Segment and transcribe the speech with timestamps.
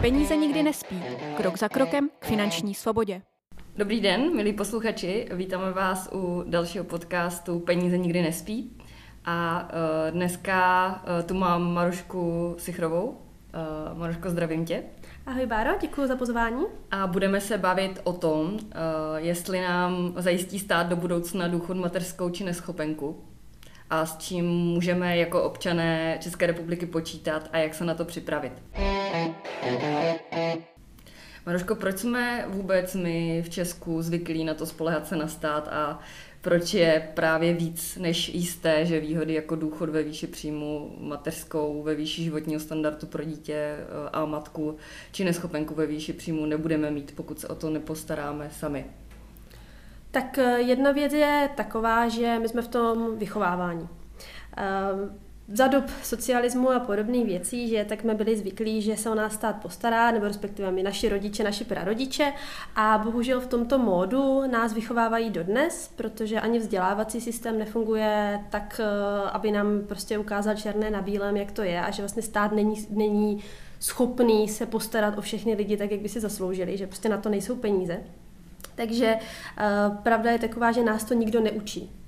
[0.00, 1.02] Peníze nikdy nespí.
[1.36, 3.22] Krok za krokem k finanční svobodě.
[3.76, 8.76] Dobrý den, milí posluchači, vítáme vás u dalšího podcastu Peníze nikdy nespí.
[9.24, 13.06] A uh, dneska uh, tu mám Marušku Sichrovou.
[13.06, 14.82] Uh, Maruško, zdravím tě.
[15.26, 16.64] Ahoj Báro, děkuji za pozvání.
[16.90, 18.58] A budeme se bavit o tom, uh,
[19.16, 23.24] jestli nám zajistí stát do budoucna důchod mateřskou či neschopenku
[23.90, 28.52] a s čím můžeme jako občané České republiky počítat a jak se na to připravit.
[31.46, 36.00] Maroško, proč jsme vůbec my v Česku zvyklí na to spolehat se na stát a
[36.40, 41.94] proč je právě víc než jisté, že výhody jako důchod ve výši příjmu, mateřskou ve
[41.94, 44.76] výši životního standardu pro dítě eh, a matku,
[45.12, 48.84] či neschopenku ve výši příjmu nebudeme mít, pokud se o to nepostaráme sami?
[50.10, 53.88] Tak eh, jedna věc je taková, že my jsme v tom vychovávání.
[54.56, 55.18] Ehm,
[55.52, 59.32] za dob socialismu a podobných věcí, že tak jsme byli zvyklí, že se o nás
[59.32, 62.32] stát postará, nebo respektive my naši rodiče, naši prarodiče
[62.76, 69.30] a bohužel v tomto módu nás vychovávají dodnes, protože ani vzdělávací systém nefunguje tak, eh,
[69.30, 72.86] aby nám prostě ukázal černé na bílém, jak to je a že vlastně stát není,
[72.90, 73.44] není
[73.80, 77.28] schopný se postarat o všechny lidi tak, jak by si zasloužili, že prostě na to
[77.28, 78.00] nejsou peníze.
[78.74, 82.00] Takže uh, pravda je taková, že nás to nikdo neučí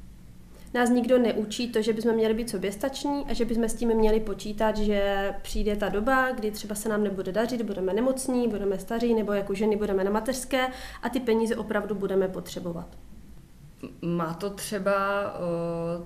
[0.75, 4.21] nás nikdo neučí to, že bychom měli být soběstační a že bychom s tím měli
[4.21, 9.15] počítat, že přijde ta doba, kdy třeba se nám nebude dařit, budeme nemocní, budeme staří
[9.15, 10.67] nebo jako ženy budeme na mateřské
[11.03, 12.87] a ty peníze opravdu budeme potřebovat.
[14.03, 14.93] Má to třeba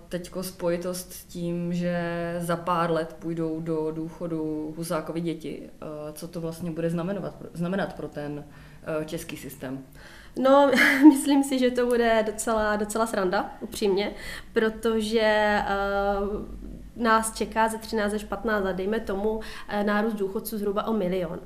[0.09, 1.99] teďko spojitost s tím, že
[2.41, 5.71] za pár let půjdou do důchodu Husákovi děti.
[6.13, 6.91] Co to vlastně bude
[7.55, 8.45] znamenat pro ten
[9.07, 9.85] český systém?
[10.39, 10.71] No,
[11.09, 14.15] myslím si, že to bude docela, docela sranda, upřímně,
[14.53, 15.59] protože
[16.23, 19.43] uh, nás čeká ze 13 až 15 let, dejme tomu, uh,
[19.83, 21.41] nárůst důchodců zhruba o milion.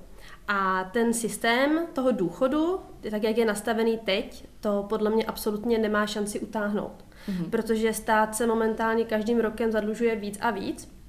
[0.48, 6.06] A ten systém toho důchodu, tak jak je nastavený teď, to podle mě absolutně nemá
[6.06, 7.04] šanci utáhnout.
[7.28, 7.50] Mm-hmm.
[7.50, 10.99] Protože stát se momentálně každým rokem zadlužuje víc a víc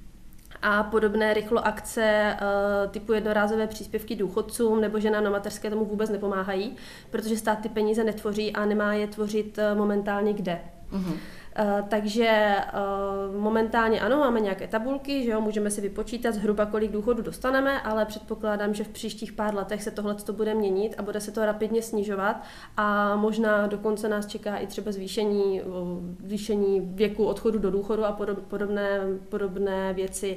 [0.62, 6.10] a podobné rychlo akce eh, typu jednorázové příspěvky důchodcům nebo že na mateřské tomu vůbec
[6.10, 6.76] nepomáhají,
[7.10, 10.60] protože stát ty peníze netvoří a nemá je tvořit eh, momentálně kde.
[10.92, 11.14] Mm-hmm.
[11.58, 16.92] Uh, takže uh, momentálně ano, máme nějaké tabulky, že jo, můžeme si vypočítat zhruba, kolik
[16.92, 21.02] důchodu dostaneme, ale předpokládám, že v příštích pár letech se tohle to bude měnit a
[21.02, 22.44] bude se to rapidně snižovat
[22.76, 28.12] a možná dokonce nás čeká i třeba zvýšení, uh, zvýšení věku odchodu do důchodu a
[28.48, 30.36] podobné, podobné věci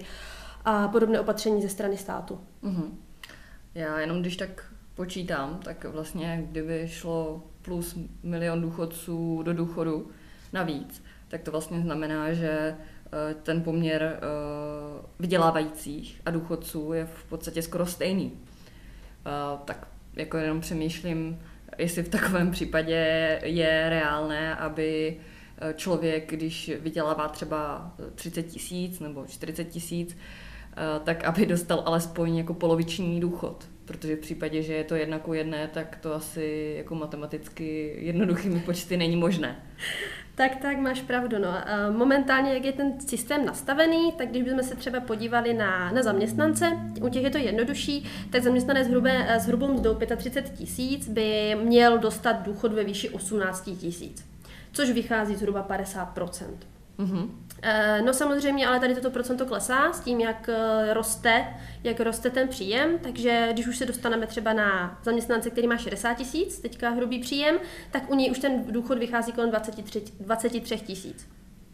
[0.65, 2.39] a podobné opatření ze strany státu.
[2.63, 2.89] Uh-huh.
[3.75, 4.65] Já jenom když tak
[4.95, 10.07] počítám, tak vlastně kdyby šlo plus milion důchodců do důchodu
[10.53, 14.19] navíc, tak to vlastně znamená, že eh, ten poměr eh,
[15.19, 18.31] vydělávajících a důchodců je v podstatě skoro stejný.
[18.31, 21.39] Eh, tak jako jenom přemýšlím,
[21.77, 25.17] jestli v takovém případě je reálné, aby
[25.75, 30.17] člověk, když vydělává třeba 30 tisíc nebo 40 tisíc,
[31.03, 33.65] tak aby dostal alespoň jako poloviční důchod.
[33.85, 38.59] Protože v případě, že je to jedna ku jedné, tak to asi jako matematicky jednoduchými
[38.59, 39.63] počty není možné.
[40.35, 41.37] Tak, tak, máš pravdu.
[41.39, 41.49] No.
[41.91, 46.71] Momentálně, jak je ten systém nastavený, tak když bychom se třeba podívali na, na zaměstnance,
[47.01, 51.97] u těch je to jednodušší, tak zaměstnanec hrubé, s hrubou mzdou 35 tisíc by měl
[51.97, 54.25] dostat důchod ve výši 18 tisíc,
[54.71, 56.19] což vychází zhruba 50
[56.99, 57.29] Mm-hmm.
[58.05, 61.45] No samozřejmě, ale tady toto procento klesá s tím, jak eh, roste,
[61.83, 66.13] jak roste ten příjem, takže když už se dostaneme třeba na zaměstnance, který má 60
[66.13, 67.55] tisíc, teďka hrubý příjem,
[67.91, 71.27] tak u něj už ten důchod vychází kolem 23, 23 tisíc.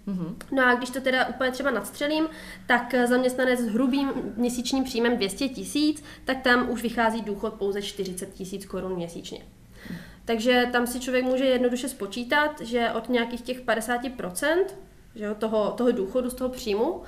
[0.07, 0.35] Mm-hmm.
[0.51, 2.27] No a když to teda úplně třeba nadstřelím,
[2.67, 8.33] tak zaměstnanec s hrubým měsíčním příjmem 200 tisíc, tak tam už vychází důchod pouze 40
[8.33, 9.41] tisíc korun měsíčně.
[10.25, 14.65] Takže tam si člověk může jednoduše spočítat, že od nějakých těch 50%,
[15.15, 17.01] že jo, toho, toho důchodu z toho příjmu.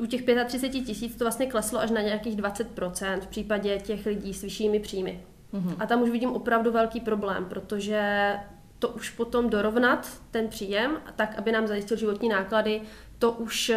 [0.00, 4.34] U těch 35 tisíc to vlastně kleslo až na nějakých 20% v případě těch lidí
[4.34, 5.24] s vyššími příjmy.
[5.54, 5.76] Mm-hmm.
[5.78, 8.34] A tam už vidím opravdu velký problém, protože
[8.78, 12.82] to už potom dorovnat ten příjem, tak aby nám zajistil životní náklady,
[13.18, 13.72] to už,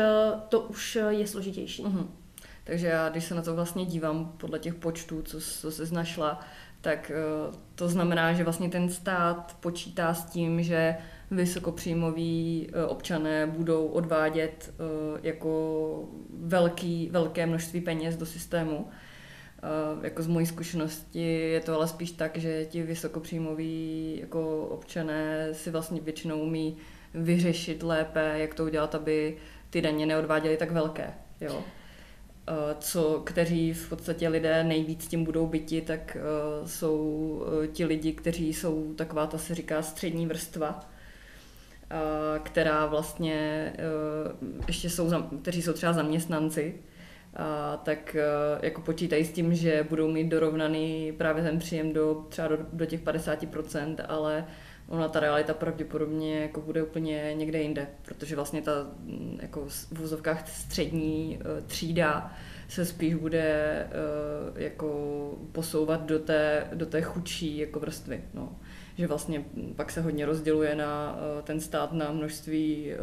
[0.50, 1.84] to už je složitější.
[1.84, 2.08] Mm-hmm.
[2.64, 6.40] Takže já, když se na to vlastně dívám podle těch počtů, co, co jsi našla,
[6.82, 7.12] tak
[7.48, 10.98] uh, to znamená, že vlastně ten stát počítá s tím, že
[11.32, 18.88] vysokopříjmoví eh, občané budou odvádět eh, jako velký, velké množství peněz do systému.
[19.64, 25.54] Eh, jako z mojí zkušenosti je to ale spíš tak, že ti vysokopříjmoví jako občané
[25.54, 26.78] si vlastně většinou umí
[27.14, 29.38] vyřešit lépe, jak to udělat, aby
[29.70, 31.14] ty daně neodváděly tak velké.
[31.42, 31.62] Jo?
[32.80, 36.18] Co, kteří v podstatě lidé nejvíc tím budou byti, tak
[36.66, 40.93] jsou ti lidi, kteří jsou taková, ta se říká střední vrstva,
[42.44, 43.74] která vlastně
[44.68, 45.12] ještě jsou,
[45.42, 46.76] kteří jsou třeba zaměstnanci,
[47.36, 48.16] a, tak
[48.62, 52.86] jako počítají s tím, že budou mít dorovnaný právě ten příjem do třeba do, do
[52.86, 54.46] těch 50%, ale
[54.88, 59.92] ona ta realita pravděpodobně jako bude úplně někde jinde, protože vlastně ta mm, jako v
[59.92, 62.34] vozovkách střední třída
[62.68, 63.88] se spíš bude
[64.56, 68.22] jako posouvat do té, do té chudší jako vrstvy.
[68.34, 68.56] No
[68.98, 69.46] že vlastně
[69.76, 72.98] pak se hodně rozděluje na eh, ten stát na množství eh,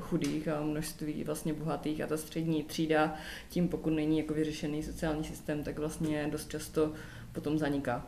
[0.00, 3.14] chudých a množství vlastně bohatých a ta střední třída
[3.48, 6.92] tím, pokud není jako vyřešený sociální systém, tak vlastně dost často
[7.32, 8.06] potom zaniká.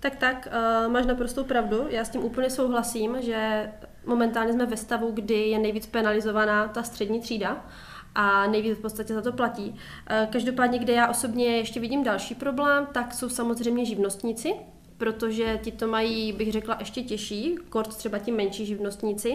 [0.00, 0.48] Tak tak,
[0.84, 1.86] uh, máš naprostou pravdu.
[1.88, 3.70] Já s tím úplně souhlasím, že
[4.06, 7.66] momentálně jsme ve stavu, kdy je nejvíc penalizovaná ta střední třída
[8.14, 9.76] a nejvíc v podstatě za to platí.
[10.32, 14.54] Každopádně, kde já osobně ještě vidím další problém, tak jsou samozřejmě živnostníci,
[15.00, 19.34] protože ti to mají, bych řekla, ještě těžší, kort třeba ti menší živnostníci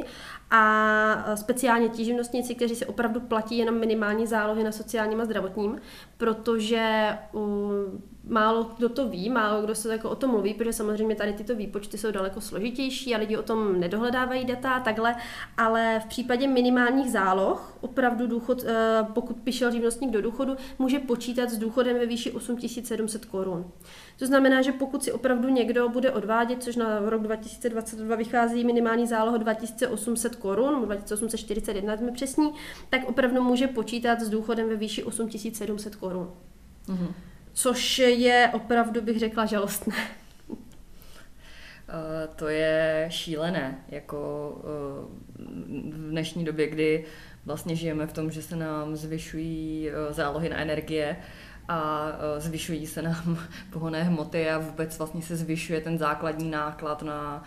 [0.52, 5.82] a speciálně ti živnostníci, kteří se opravdu platí jenom minimální zálohy na sociálním a zdravotním,
[6.18, 7.10] protože
[8.27, 11.56] málo kdo to ví, málo kdo se jako o tom mluví, protože samozřejmě tady tyto
[11.56, 15.16] výpočty jsou daleko složitější a lidi o tom nedohledávají data a takhle,
[15.57, 21.50] ale v případě minimálních záloh opravdu důchod, eh, pokud přišel živnostník do důchodu, může počítat
[21.50, 23.72] s důchodem ve výši 8700 korun.
[24.19, 29.07] To znamená, že pokud si opravdu někdo bude odvádět, což na rok 2022 vychází minimální
[29.07, 32.51] záloha 2800 korun, 2841 jsme přesní,
[32.89, 36.31] tak opravdu může počítat s důchodem ve výši 8700 korun.
[36.88, 37.13] Mm-hmm
[37.56, 39.96] což je opravdu, bych řekla, žalostné.
[40.50, 40.57] Uh,
[42.36, 45.44] to je šílené, jako uh,
[45.94, 47.06] v dnešní době, kdy
[47.46, 51.18] vlastně žijeme v tom, že se nám zvyšují uh, zálohy na energie
[51.68, 52.08] a
[52.38, 53.38] zvyšují se nám
[53.74, 57.44] pohonné hmoty a vůbec vlastně se zvyšuje ten základní náklad na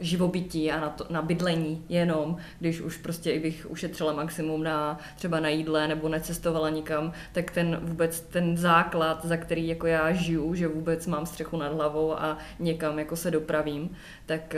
[0.00, 4.98] živobytí a na, to, na bydlení jenom, když už prostě i bych ušetřila maximum na
[5.16, 10.12] třeba na jídle nebo necestovala nikam, tak ten vůbec ten základ, za který jako já
[10.12, 13.90] žiju, že vůbec mám střechu nad hlavou a někam jako se dopravím,
[14.26, 14.56] tak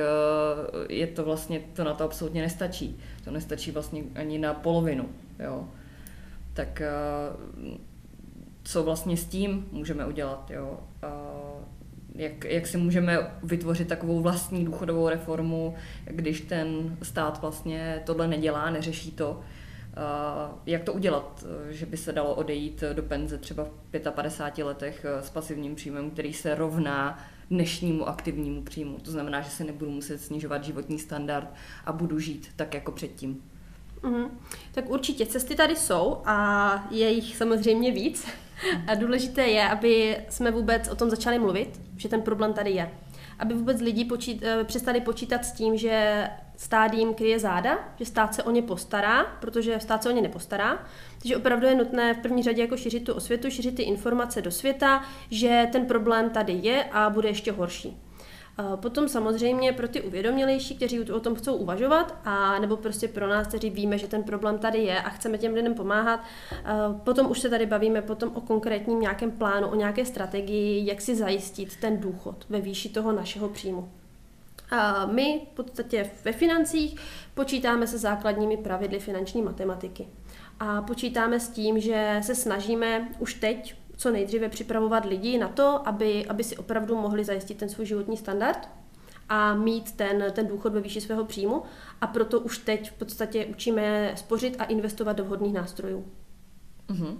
[0.88, 3.00] je to vlastně, to na to absolutně nestačí.
[3.24, 5.08] To nestačí vlastně ani na polovinu,
[5.38, 5.68] jo.
[6.52, 6.82] Tak
[8.64, 10.80] co vlastně s tím můžeme udělat, jo.
[12.14, 15.74] Jak, jak si můžeme vytvořit takovou vlastní důchodovou reformu,
[16.04, 19.40] když ten stát vlastně tohle nedělá, neřeší to.
[20.66, 25.30] Jak to udělat, že by se dalo odejít do penze třeba v 55 letech s
[25.30, 27.18] pasivním příjmem, který se rovná
[27.50, 28.98] dnešnímu aktivnímu příjmu.
[28.98, 31.48] To znamená, že se nebudu muset snižovat životní standard
[31.86, 33.42] a budu žít tak jako předtím.
[34.02, 34.28] Mm-hmm.
[34.72, 38.26] Tak určitě cesty tady jsou a je jich samozřejmě víc.
[38.86, 42.90] A důležité je, aby jsme vůbec o tom začali mluvit, že ten problém tady je.
[43.38, 48.04] Aby vůbec lidi počít, eh, přestali počítat s tím, že stát jim kryje záda, že
[48.06, 50.86] stát se o ně postará, protože stát se o ně nepostará.
[51.18, 54.50] Takže opravdu je nutné v první řadě jako šířit tu osvětu, šířit ty informace do
[54.50, 58.03] světa, že ten problém tady je a bude ještě horší.
[58.76, 63.46] Potom samozřejmě pro ty uvědomělejší, kteří o tom chcou uvažovat, a nebo prostě pro nás,
[63.46, 66.20] kteří víme, že ten problém tady je a chceme těm lidem pomáhat,
[67.04, 71.16] potom už se tady bavíme potom o konkrétním nějakém plánu, o nějaké strategii, jak si
[71.16, 73.92] zajistit ten důchod ve výši toho našeho příjmu.
[74.70, 76.96] A my v podstatě ve financích
[77.34, 80.06] počítáme se základními pravidly finanční matematiky.
[80.60, 85.88] A počítáme s tím, že se snažíme už teď co nejdříve připravovat lidi na to,
[85.88, 88.68] aby, aby si opravdu mohli zajistit ten svůj životní standard
[89.28, 91.62] a mít ten, ten důchod ve výši svého příjmu.
[92.00, 96.04] A proto už teď v podstatě učíme spořit a investovat do vhodných nástrojů.
[96.88, 97.16] Mm-hmm.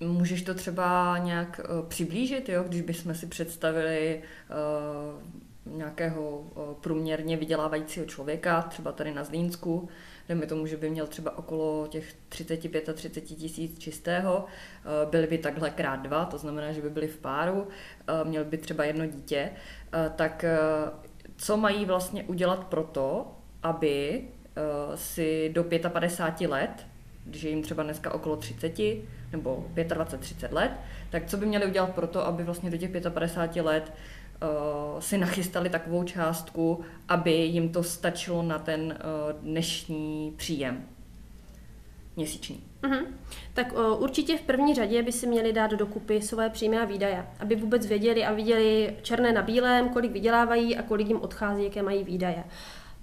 [0.00, 2.64] Můžeš to třeba nějak uh, přiblížit, jo?
[2.68, 9.88] když bychom si představili uh, nějakého uh, průměrně vydělávajícího člověka, třeba tady na Zlínsku,
[10.28, 15.26] dejme tomu, že by měl třeba okolo těch 35 a 30 tisíc čistého, eh, byli
[15.26, 17.68] by takhle krát dva, to znamená, že by byli v páru,
[18.08, 20.44] eh, měl by třeba jedno dítě, eh, tak
[21.36, 24.24] co mají vlastně udělat pro to, aby
[24.94, 26.86] si do 55 let,
[27.24, 29.02] když je jim třeba dneska okolo 30
[29.32, 30.70] nebo 25-30 let,
[31.10, 33.92] tak co by měli udělat pro to, aby vlastně do těch 55 let
[34.98, 40.84] si nachystali takovou částku, aby jim to stačilo na ten uh, dnešní příjem
[42.16, 42.64] měsíční.
[42.82, 43.06] Uh-huh.
[43.54, 47.26] Tak uh, určitě v první řadě by si měli dát dokupy své příjmy a výdaje,
[47.40, 51.82] aby vůbec věděli a viděli černé na bílém, kolik vydělávají a kolik jim odchází, jaké
[51.82, 52.44] mají výdaje.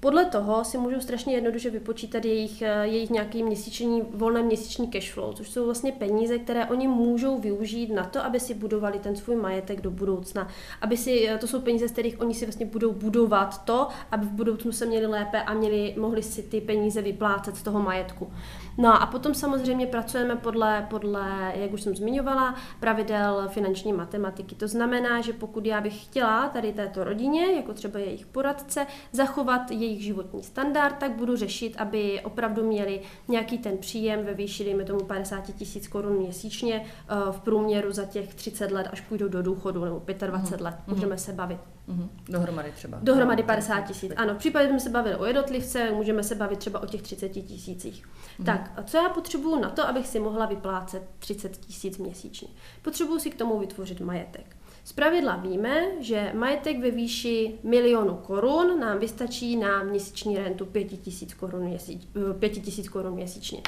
[0.03, 5.13] Podle toho si můžou strašně jednoduše vypočítat jejich, eh, jejich nějaký měsíční, volné měsíční cash
[5.13, 9.15] flow, což jsou vlastně peníze, které oni můžou využít na to, aby si budovali ten
[9.15, 10.48] svůj majetek do budoucna.
[10.81, 14.25] Aby si, eh, to jsou peníze, z kterých oni si vlastně budou budovat to, aby
[14.25, 18.31] v budoucnu se měli lépe a měli, mohli si ty peníze vyplácet z toho majetku.
[18.77, 24.56] No a potom samozřejmě pracujeme podle, podle, jak už jsem zmiňovala, pravidel finanční matematiky.
[24.56, 29.72] To znamená, že pokud já bych chtěla tady této rodině, jako třeba jejich poradce, zachovat
[29.72, 34.84] jejich životní standard, tak budu řešit, aby opravdu měli nějaký ten příjem ve výši, dejme
[34.84, 39.42] tomu 50 tisíc korun měsíčně eh, v průměru za těch 30 let, až půjdou do
[39.42, 40.65] důchodu, nebo 25 mm.
[40.65, 41.60] let, můžeme se bavit.
[41.90, 42.10] Mm-hmm.
[42.30, 43.00] Dohromady třeba.
[43.02, 44.12] Dohromady 50 tisíc.
[44.16, 47.30] Ano, v případě, jsme se bavili o jednotlivce, můžeme se bavit třeba o těch 30
[47.30, 48.06] tisících.
[48.06, 48.46] Mm-hmm.
[48.46, 52.48] Tak, a co já potřebuju na to, abych si mohla vyplácet 30 tisíc měsíčně?
[52.82, 54.56] Potřebuju si k tomu vytvořit majetek.
[54.84, 61.34] Z pravidla víme, že majetek ve výši milionu korun nám vystačí na měsíční rentu 5000
[61.34, 62.08] korun, měsíč,
[62.40, 63.62] 5000 korun měsíčně.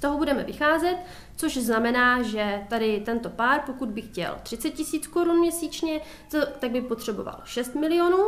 [0.00, 0.96] Z toho budeme vycházet,
[1.36, 6.00] což znamená, že tady tento pár, pokud by chtěl 30 tisíc korun měsíčně,
[6.58, 8.24] tak by potřeboval 6 milionů,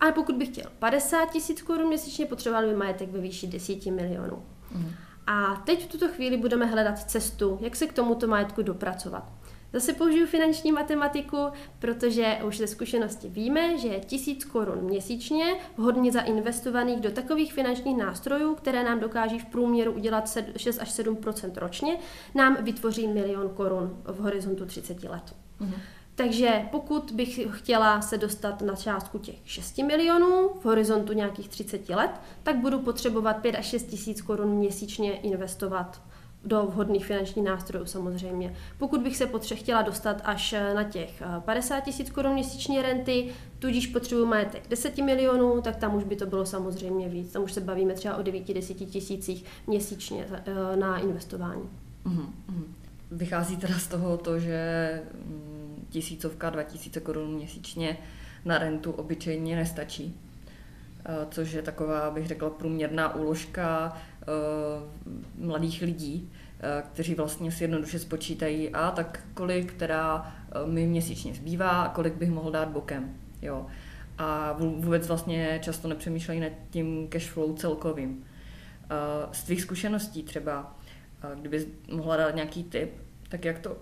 [0.00, 4.44] a pokud by chtěl 50 tisíc korun měsíčně, potřeboval by majetek ve výši 10 milionů.
[4.72, 4.90] Mm.
[5.26, 9.32] A teď v tuto chvíli budeme hledat cestu, jak se k tomuto majetku dopracovat.
[9.74, 11.36] Zase použiju finanční matematiku,
[11.78, 15.44] protože už ze zkušenosti víme, že tisíc korun měsíčně
[15.76, 21.18] vhodně zainvestovaných do takových finančních nástrojů, které nám dokáží v průměru udělat 6 až 7
[21.56, 21.96] ročně,
[22.34, 25.34] nám vytvoří milion korun v horizontu 30 let.
[25.60, 25.74] Mhm.
[26.14, 31.88] Takže pokud bych chtěla se dostat na částku těch 6 milionů v horizontu nějakých 30
[31.88, 32.10] let,
[32.42, 36.00] tak budu potřebovat 5 až 6 tisíc korun měsíčně investovat
[36.44, 38.54] do vhodných finančních nástrojů samozřejmě.
[38.78, 43.86] Pokud bych se potře- chtěla dostat až na těch 50 tisíc korun měsíční renty, tudíž
[43.86, 47.32] potřebuji majetek 10 milionů, tak tam už by to bylo samozřejmě víc.
[47.32, 51.68] Tam už se bavíme třeba o 9-10 tisících měsíčně eh, na investování.
[52.06, 52.28] Mm-hmm.
[53.10, 57.96] Vychází teda z toho to, že mm, tisícovka, 2000 korun měsíčně
[58.44, 60.20] na rentu obyčejně nestačí
[61.06, 63.96] eh, což je taková, bych řekla, průměrná úložka
[65.38, 70.32] mladých lidí, uh, kteří vlastně si jednoduše spočítají, a tak kolik teda
[70.64, 73.14] uh, mi měsíčně zbývá a kolik bych mohl dát bokem.
[73.42, 73.66] Jo.
[74.18, 78.24] A vůbec vlastně často nepřemýšlejí nad tím cash flow celkovým.
[79.32, 80.76] Z tvých zkušeností třeba,
[81.34, 82.90] kdyby mohla dát nějaký tip,
[83.28, 83.76] tak jak to,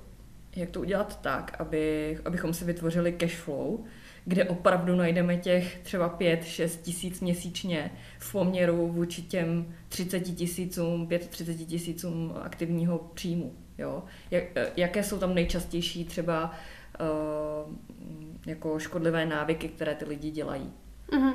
[0.56, 3.84] jak to udělat tak, aby, abychom si vytvořili cash flow,
[4.24, 11.66] kde opravdu najdeme těch třeba 5-6 tisíc měsíčně v poměru vůči těm 30 tisícům, 35
[11.66, 13.54] tisícům aktivního příjmu.
[13.78, 14.02] Jo?
[14.30, 14.44] Jak,
[14.76, 16.52] jaké jsou tam nejčastější třeba
[17.00, 17.74] uh,
[18.46, 20.72] jako škodlivé návyky, které ty lidi dělají?
[21.10, 21.32] Mm-hmm.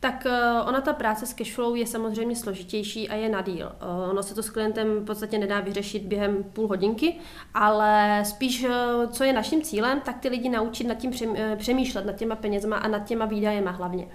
[0.00, 3.72] Tak uh, ona ta práce s cashflow je samozřejmě složitější a je na díl.
[3.82, 7.16] Uh, ono se to s klientem v podstatě nedá vyřešit během půl hodinky,
[7.54, 8.70] ale spíš, uh,
[9.10, 11.12] co je naším cílem, tak ty lidi naučit nad tím
[11.56, 14.08] přemýšlet, nad těma penězma a nad těma výdajema hlavně.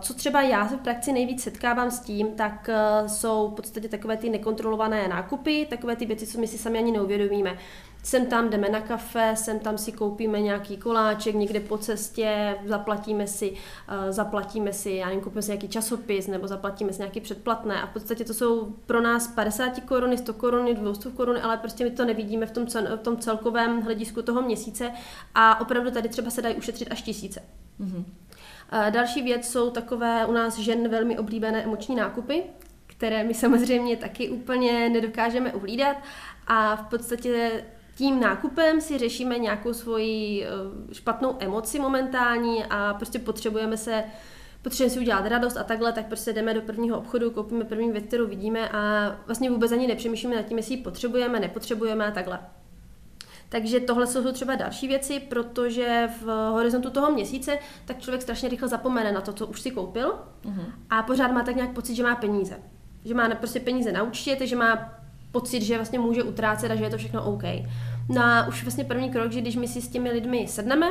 [0.00, 2.70] Co třeba já se v praxi nejvíc setkávám s tím, tak
[3.06, 6.92] jsou v podstatě takové ty nekontrolované nákupy, takové ty věci, co my si sami ani
[6.92, 7.58] neuvědomíme.
[8.04, 13.26] Sem tam jdeme na kafe, sem tam si koupíme nějaký koláček někde po cestě, zaplatíme
[13.26, 17.82] si, uh, zaplatíme si, já nevím, koupíme si nějaký časopis nebo zaplatíme si nějaký předplatné
[17.82, 21.84] a v podstatě to jsou pro nás 50 koruny, 100 koruny, 200 koruny, ale prostě
[21.84, 24.90] my to nevidíme v tom, v tom celkovém hledisku toho měsíce
[25.34, 27.42] a opravdu tady třeba se dají ušetřit až tisíce.
[27.80, 28.04] Mm-hmm.
[28.90, 32.42] Další věc jsou takové u nás žen velmi oblíbené emoční nákupy,
[32.86, 35.96] které my samozřejmě taky úplně nedokážeme uhlídat
[36.46, 37.64] a v podstatě
[37.94, 44.04] tím nákupem si řešíme nějakou svoji eh, špatnou emoci momentální a prostě potřebujeme se
[44.62, 48.04] potřebujeme si udělat radost a takhle, tak prostě jdeme do prvního obchodu, koupíme první věc,
[48.04, 52.38] kterou vidíme a vlastně vůbec ani nepřemýšlíme nad tím, jestli ji potřebujeme, nepotřebujeme a takhle.
[53.48, 58.68] Takže tohle jsou třeba další věci, protože v horizontu toho měsíce tak člověk strašně rychle
[58.68, 60.72] zapomene na to, co už si koupil uh-huh.
[60.90, 62.58] a pořád má tak nějak pocit, že má peníze.
[63.04, 65.03] Že má prostě peníze na účtě, takže má
[65.34, 67.42] pocit, že vlastně může utrácet a že je to všechno OK.
[68.08, 70.86] No a už vlastně první krok, že když my si s těmi lidmi sedneme,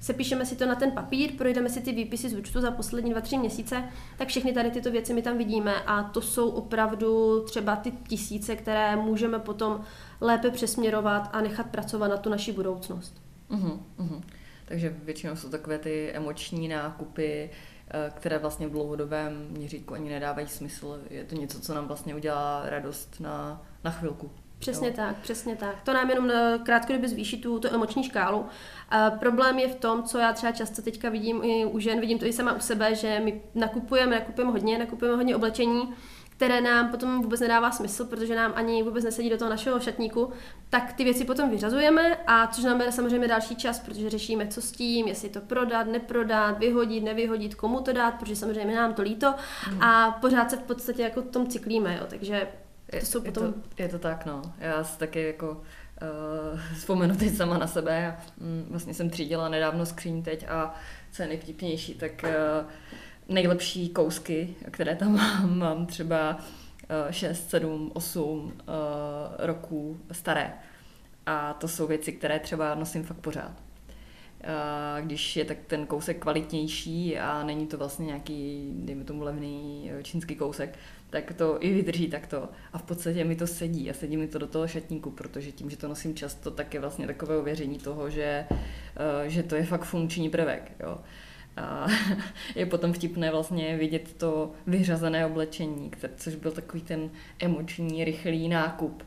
[0.00, 3.20] sepíšeme si to na ten papír, projdeme si ty výpisy z účtu za poslední dva,
[3.20, 3.84] tři měsíce,
[4.18, 8.56] tak všechny tady tyto věci my tam vidíme a to jsou opravdu třeba ty tisíce,
[8.56, 9.80] které můžeme potom
[10.20, 13.14] lépe přesměrovat a nechat pracovat na tu naši budoucnost.
[13.50, 14.22] Uh-huh, uh-huh.
[14.64, 17.50] Takže většinou jsou takové ty emoční nákupy,
[17.90, 21.00] eh, které vlastně v dlouhodobém měřítku ani nedávají smysl.
[21.10, 24.30] Je to něco, co nám vlastně udělá radost na, na chvilku.
[24.60, 24.94] Přesně jo.
[24.96, 25.82] tak, přesně tak.
[25.82, 28.46] To nám jenom eh, krátkodobě zvýší tu, tu emoční škálu.
[28.90, 32.18] A problém je v tom, co já třeba často teďka vidím i u žen, vidím
[32.18, 35.94] to i sama u sebe, že my nakupujeme, nakupujeme hodně, nakupujeme hodně oblečení,
[36.40, 40.32] které nám potom vůbec nedává smysl, protože nám ani vůbec nesedí do toho našeho šatníku,
[40.70, 44.60] tak ty věci potom vyřazujeme a což nám bere samozřejmě další čas, protože řešíme, co
[44.62, 49.02] s tím, jestli to prodat, neprodat, vyhodit, nevyhodit, komu to dát, protože samozřejmě nám to
[49.02, 49.34] líto
[49.72, 49.82] mm.
[49.82, 52.48] a pořád se v podstatě jako tom cyklíme, jo, takže
[52.90, 53.46] to jsou je, potom...
[53.46, 54.42] Je to, je to tak, no.
[54.58, 58.16] Já si taky jako uh, vzpomenu teď sama na sebe.
[58.38, 60.74] Mm, vlastně jsem třídila nedávno skříň teď a
[61.12, 62.70] co je nejvtipnější, tak uh,
[63.28, 66.38] nejlepší kousky, které tam mám, mám třeba
[67.10, 68.52] 6, 7, 8
[69.38, 70.52] roků staré.
[71.26, 73.52] A to jsou věci, které třeba nosím fakt pořád.
[73.52, 79.90] Uh, když je tak ten kousek kvalitnější a není to vlastně nějaký, dejme tomu, levný
[79.94, 80.78] eh, čínský kousek,
[81.10, 82.48] tak to i vydrží takto.
[82.72, 85.70] A v podstatě mi to sedí a sedí mi to do toho šatníku, protože tím,
[85.70, 88.56] že to nosím často, tak je vlastně takové ověření toho, že, uh,
[89.26, 90.72] že to je fakt funkční prvek.
[90.80, 90.98] Jo.
[91.56, 91.86] A
[92.54, 99.02] je potom vtipné vlastně vidět to vyřazené oblečení, což byl takový ten emoční, rychlý nákup.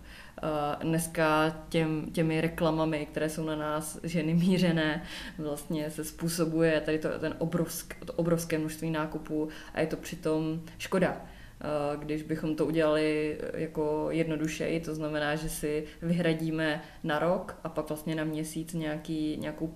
[0.81, 5.03] Dneska těm, těmi reklamami, které jsou na nás ženy mířené,
[5.37, 10.61] vlastně se způsobuje tady to, ten obrovsk, to obrovské množství nákupů a je to přitom
[10.77, 11.21] škoda
[11.95, 17.89] když bychom to udělali jako jednodušeji, to znamená, že si vyhradíme na rok a pak
[17.89, 19.73] vlastně na měsíc nějaký, nějakou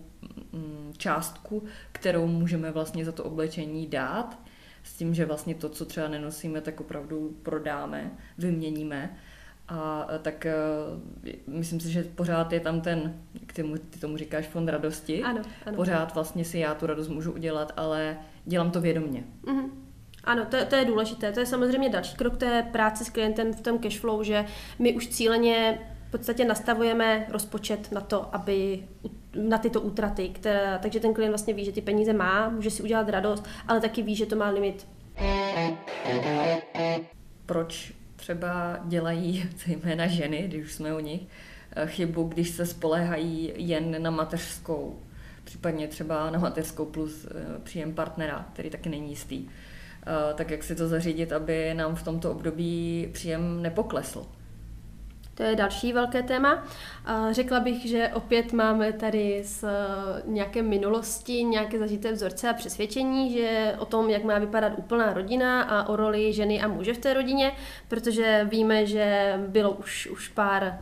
[0.53, 4.39] Mm, částku, kterou můžeme vlastně za to oblečení dát,
[4.84, 9.17] s tím, že vlastně to, co třeba nenosíme, tak opravdu prodáme, vyměníme.
[9.67, 10.56] A tak e,
[11.48, 15.24] myslím si, že pořád je tam ten, k tomu, ty tomu říkáš, fond radosti.
[15.24, 15.75] Ano, ano.
[15.75, 19.24] Pořád vlastně si já tu radost můžu udělat, ale dělám to vědomně.
[19.44, 19.67] Mm-hmm.
[20.27, 21.31] Ano, to, to je důležité.
[21.31, 24.46] To je samozřejmě další krok té práce s klientem v tom cashflow, že
[24.79, 28.84] my už cíleně v podstatě nastavujeme rozpočet na to, aby
[29.36, 32.84] na tyto útraty, které, takže ten klient vlastně ví, že ty peníze má, může si
[32.84, 34.88] udělat radost, ale taky ví, že to má limit.
[37.46, 41.22] Proč třeba dělají zejména ženy, když už jsme u nich,
[41.75, 45.00] eh, chybu, když se spolehají jen na mateřskou,
[45.44, 49.48] případně třeba na mateřskou plus eh, příjem partnera, který taky není jistý.
[50.01, 54.25] Eh, tak jak si to zařídit, aby nám v tomto období příjem nepoklesl?
[55.38, 56.64] To je další velké téma.
[57.31, 59.68] Řekla bych, že opět máme tady z e,
[60.25, 65.62] nějaké minulosti nějaké zažité vzorce a přesvědčení, že o tom, jak má vypadat úplná rodina
[65.62, 67.51] a o roli ženy a muže v té rodině,
[67.88, 70.77] protože víme, že bylo už, už pár e,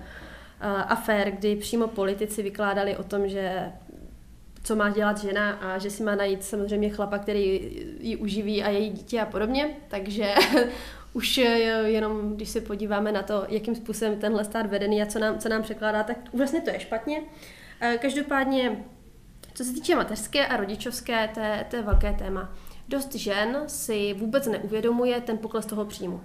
[0.67, 3.71] afér, kdy přímo politici vykládali o tom, že
[4.65, 8.69] co má dělat žena a že si má najít samozřejmě chlapa, který ji uživí a
[8.69, 9.69] její dítě a podobně.
[9.88, 10.36] Takže
[11.13, 11.38] už
[11.86, 15.49] jenom, když se podíváme na to, jakým způsobem tenhle stát vedený a co nám, co
[15.49, 17.21] nám překládá, tak vlastně to je špatně.
[17.82, 18.86] Eh, každopádně,
[19.54, 22.56] co se týče mateřské a rodičovské, to je, to je velké téma.
[22.88, 26.21] Dost žen si vůbec neuvědomuje ten pokles toho příjmu.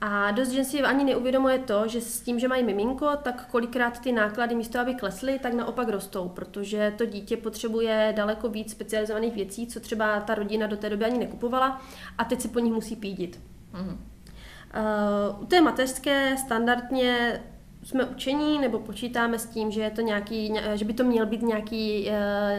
[0.00, 4.00] A dost žen si ani neuvědomuje to, že s tím, že mají miminko, tak kolikrát
[4.00, 9.34] ty náklady místo, aby klesly, tak naopak rostou, protože to dítě potřebuje daleko víc specializovaných
[9.34, 11.82] věcí, co třeba ta rodina do té doby ani nekupovala
[12.18, 13.40] a teď se po nich musí pídit.
[13.72, 13.88] Mm.
[13.88, 17.40] Uh, u té mateřské standardně
[17.86, 21.42] jsme učení nebo počítáme s tím, že, je to nějaký, že by to měl být
[21.42, 22.10] nějaký,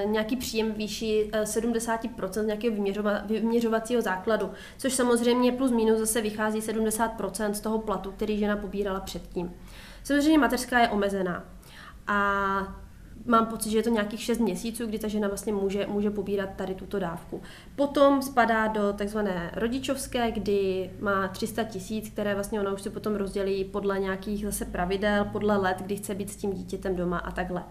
[0.05, 6.59] uh, nějaký příjem výši 70% nějakého vyměřova, vyměřovacího základu, což samozřejmě plus minus zase vychází
[6.59, 9.53] 70% z toho platu, který žena pobírala předtím.
[10.03, 11.43] Samozřejmě mateřská je omezená.
[12.07, 12.86] A
[13.27, 16.49] mám pocit, že je to nějakých 6 měsíců, kdy ta žena vlastně může, může pobírat
[16.55, 17.41] tady tuto dávku.
[17.75, 23.15] Potom spadá do takzvané rodičovské, kdy má 300 tisíc, které vlastně ona už si potom
[23.15, 27.31] rozdělí podle nějakých zase pravidel, podle let, kdy chce být s tím dítětem doma a
[27.31, 27.63] takhle.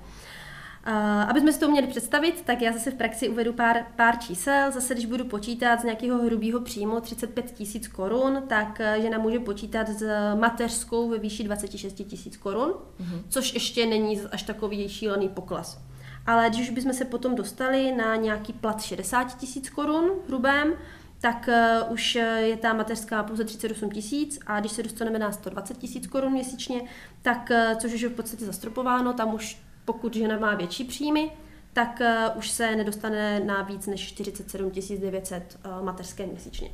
[1.29, 4.72] Aby jsme si to měli představit, tak já zase v praxi uvedu pár, pár čísel.
[4.72, 9.38] Zase, když budu počítat z nějakého hrubého příjmu 35 tisíc korun, tak eh, žena může
[9.38, 13.22] počítat s mateřskou ve výši 26 tisíc korun, mm-hmm.
[13.29, 15.79] což ještě není až takový šílený pokles.
[16.27, 20.72] Ale když už bychom se potom dostali na nějaký plat 60 tisíc korun hrubém,
[21.20, 25.79] tak uh, už je ta mateřská pouze 38 tisíc a když se dostaneme na 120
[25.79, 26.81] tisíc korun měsíčně,
[27.22, 31.31] tak uh, což už je v podstatě zastropováno, tam už pokud žena má větší příjmy,
[31.72, 36.70] tak uh, už se nedostane na víc než 47 900 uh, mateřské měsíčně.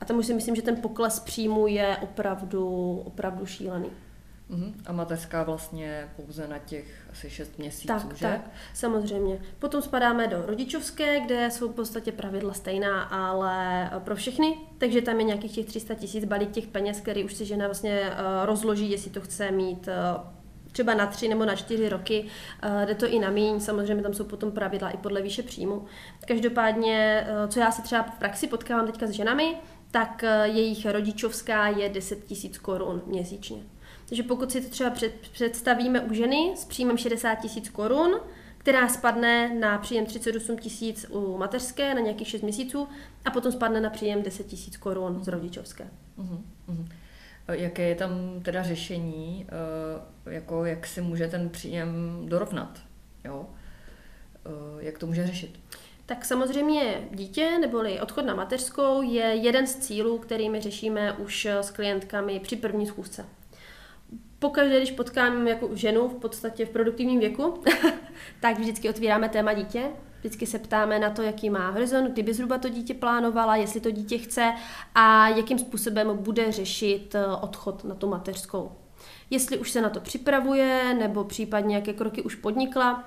[0.00, 3.90] A tam už si myslím, že ten pokles příjmu je opravdu, opravdu šílený.
[4.50, 4.72] Uh-huh.
[4.86, 8.26] A mateřská vlastně pouze na těch asi 6 měsíců, tak, že?
[8.26, 9.40] Tak, samozřejmě.
[9.58, 15.18] Potom spadáme do rodičovské, kde jsou v podstatě pravidla stejná, ale pro všechny, takže tam
[15.18, 18.10] je nějakých těch 300 tisíc balík těch peněz, který už si žena vlastně
[18.44, 19.88] rozloží, jestli to chce mít
[20.76, 22.24] třeba na tři nebo na čtyři roky,
[22.64, 25.84] uh, jde to i na míň, samozřejmě tam jsou potom pravidla i podle výše příjmu.
[26.28, 29.56] Každopádně, uh, co já se třeba v praxi potkávám teďka s ženami,
[29.90, 33.62] tak jejich rodičovská je 10 tisíc korun měsíčně.
[34.08, 38.20] Takže pokud si to třeba před, představíme u ženy s příjmem 60 tisíc korun,
[38.58, 42.88] která spadne na příjem 38 tisíc u mateřské na nějakých 6 měsíců
[43.24, 45.90] a potom spadne na příjem 10 tisíc korun z rodičovské.
[46.18, 46.86] Uh-huh, uh-huh.
[47.52, 49.46] Jaké je tam teda řešení,
[50.26, 52.78] eh, jako jak si může ten příjem dorovnat?
[53.24, 53.46] Jo?
[54.46, 55.60] Eh, jak to může řešit?
[56.06, 61.70] Tak samozřejmě dítě neboli odchod na mateřskou je jeden z cílů, kterými řešíme už s
[61.70, 63.24] klientkami při první schůzce
[64.38, 67.62] pokaždé, když potkám jako ženu v podstatě v produktivním věku,
[68.40, 69.82] tak vždycky otvíráme téma dítě.
[70.26, 73.90] Vždycky se ptáme na to, jaký má horizont, kdyby zhruba to dítě plánovala, jestli to
[73.90, 74.52] dítě chce
[74.94, 78.72] a jakým způsobem bude řešit eh, odchod na tu mateřskou.
[79.30, 83.04] Jestli už se na to připravuje, nebo případně jaké kroky už podnikla,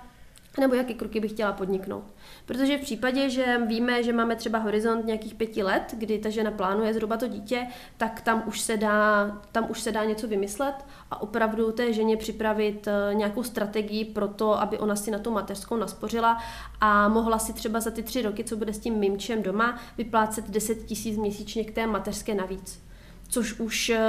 [0.57, 2.03] nebo jaké kroky bych chtěla podniknout.
[2.45, 6.51] Protože v případě, že víme, že máme třeba horizont nějakých pěti let, kdy ta žena
[6.51, 10.75] plánuje zhruba to dítě, tak tam už se dá, tam už se dá něco vymyslet
[11.11, 15.31] a opravdu té ženě připravit eh, nějakou strategii pro to, aby ona si na tu
[15.31, 16.37] mateřskou naspořila
[16.81, 20.49] a mohla si třeba za ty tři roky, co bude s tím mimčem doma, vyplácet
[20.49, 22.83] 10 tisíc měsíčně k té mateřské navíc.
[23.29, 23.99] Což už, eh,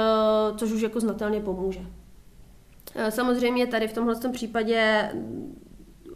[0.57, 1.81] což už jako znatelně pomůže.
[2.95, 5.11] Eh, samozřejmě tady v tomhle případě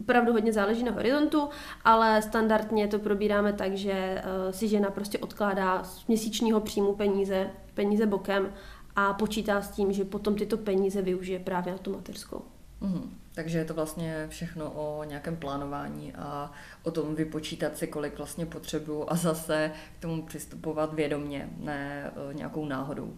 [0.06, 1.48] opravdu hodně záleží na horizontu,
[1.84, 7.50] ale standardně to probíráme tak, že uh, si žena prostě odkládá z měsíčního příjmu peníze,
[7.74, 8.52] peníze bokem
[8.96, 12.42] a počítá s tím, že potom tyto peníze využije právě na tu mateřskou.
[12.80, 18.18] Mm, takže je to vlastně všechno o nějakém plánování a o tom vypočítat si, kolik
[18.18, 23.14] vlastně potřebuju a zase k tomu přistupovat vědomně, ne uh, nějakou náhodou.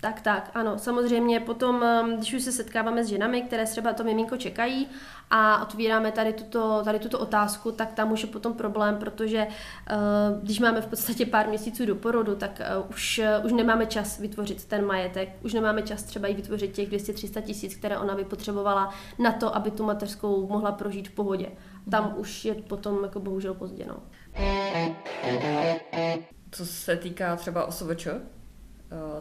[0.00, 0.78] Tak, tak, ano.
[0.78, 4.88] Samozřejmě potom, ehm, když už se setkáváme s ženami, které třeba to miminko čekají
[5.30, 10.42] a otvíráme tady tuto, tady tuto otázku, tak tam už je potom problém, protože uh,
[10.42, 14.18] když máme v podstatě pár měsíců do porodu, tak uh, už, uh, už nemáme čas
[14.18, 18.24] vytvořit ten majetek, už nemáme čas třeba i vytvořit těch 200-300 tisíc, které ona by
[18.24, 21.48] potřebovala na to, aby tu mateřskou mohla prožít v pohodě.
[21.90, 23.86] Tam už je potom jako bohužel pozdě.
[23.88, 23.96] No.
[26.50, 28.08] Co se týká třeba OSVČ,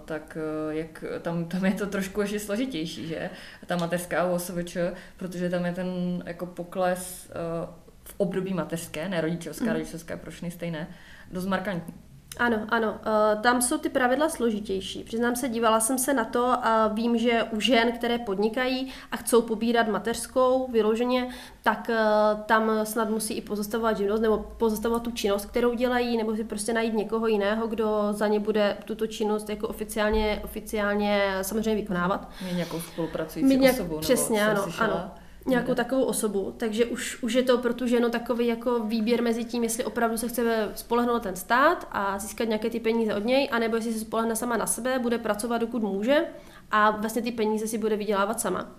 [0.06, 3.30] tak eh, jak, tam, tam je to trošku ještě složitější, že?
[3.66, 4.78] Ta mateřská OSVČ,
[5.18, 5.88] protože tam je ten
[6.26, 7.34] jako pokles eh,
[8.04, 9.72] v období mateřské, ne rodičovská, mm.
[9.72, 10.88] rodičovská pro všechny stejné,
[11.32, 11.94] dost markantní.
[12.40, 15.04] Ano, ano, uh, tam jsou ty pravidla složitější.
[15.04, 19.18] Přiznám se, dívala jsem se na to a vím, že u žen, které podnikají a
[19.18, 21.30] chcou pobírat mateřskou vyloženě,
[21.64, 26.36] tak uh, tam snad musí i pozastavovat živnost nebo pozastavovat tu činnost, kterou dělají, nebo
[26.36, 31.76] si prostě najít někoho jiného, kdo za ně bude tuto činnost jako oficiálně, oficiálně samozřejmě
[31.76, 32.30] vykonávat.
[32.46, 34.00] Mít nějakou spolupracující Mít nějak, osobu.
[34.00, 35.12] Přesně, ano, ano
[35.48, 39.44] nějakou takovou osobu, takže už, už je to pro tu ženu takový jako výběr mezi
[39.44, 43.26] tím, jestli opravdu se chce spolehnout na ten stát a získat nějaké ty peníze od
[43.26, 46.26] něj, anebo jestli se spolehne sama na sebe, bude pracovat dokud může
[46.72, 48.72] a vlastně ty peníze si bude vydělávat sama.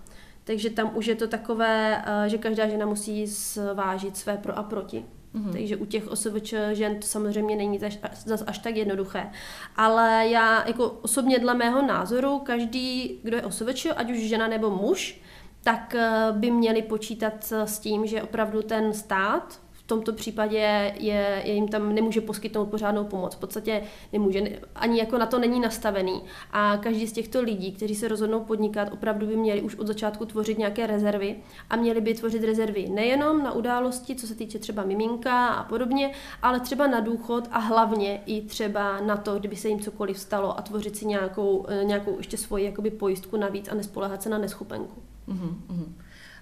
[0.43, 4.63] Takže tam už je to takové, eh, že každá žena musí zvážit své pro a
[4.63, 5.05] proti.
[5.35, 5.51] Mm-hmm.
[5.51, 9.29] Takže u těch OSVČ žen to samozřejmě není zase až, až tak jednoduché.
[9.75, 14.69] Ale já jako osobně dle mého názoru, každý, kdo je OSVČ, ať už žena nebo
[14.69, 15.21] muž,
[15.69, 21.43] tak eh, by měli počítat s tím, že opravdu ten stát v tomto případě je,
[21.43, 23.35] je jim tam nemůže poskytnout pořádnou pomoc.
[23.35, 26.21] V podstatě nemůže, ani jako na to není nastavený.
[26.51, 30.25] A každý z těchto lidí, kteří se rozhodnou podnikat, opravdu by měli už od začátku
[30.25, 31.35] tvořit nějaké rezervy
[31.69, 36.11] a měli by tvořit rezervy nejenom na události, co se týče třeba miminka a podobně,
[36.41, 40.59] ale třeba na důchod a hlavně i třeba na to, kdyby se jim cokoliv stalo
[40.59, 44.37] a tvořit si nějakou, eh, nějakou ještě svoji jakoby pojistku navíc a nespolehat se na
[44.37, 45.01] neschopenku.
[45.29, 45.93] Uh-huh, uh-huh.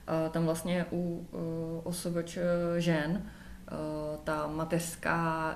[0.07, 1.39] A tam vlastně u uh,
[1.83, 2.37] osobeč
[2.77, 5.53] žen uh, ta mateřská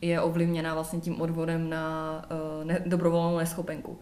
[0.00, 2.24] je ovlivněná vlastně tím odvodem na
[2.64, 3.98] ne, dobrovolnou neschopenku.